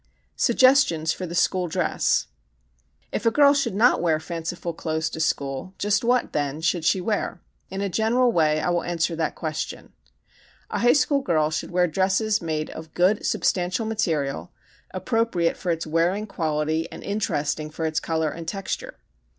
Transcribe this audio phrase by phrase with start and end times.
[0.35, 2.25] Suggestions for the School Dress
[3.11, 6.99] If a girl should not wear fanciful clothes to school just what, then, should she
[6.99, 7.39] wear?
[7.69, 9.93] In a general way I will answer that question.
[10.71, 14.51] A high school girl should wear dresses made of good, substantial material,
[14.89, 18.95] appropriate for its wearing quality and interesting for its color and texture.